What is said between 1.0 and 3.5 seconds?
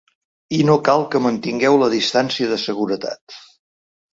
que mantingueu la distància de seguretat.